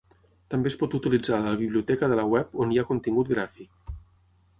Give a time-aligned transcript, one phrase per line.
[0.51, 3.93] També es pot utilitzar la biblioteca de la web on hi ha contingut gràfic.